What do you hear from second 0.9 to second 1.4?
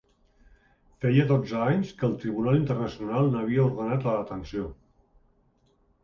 Feia